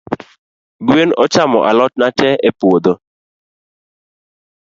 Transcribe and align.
Gwen 0.87 1.09
ochamo 1.23 1.59
alotna 1.69 2.07
tee 2.17 2.33
epuodho. 2.47 2.93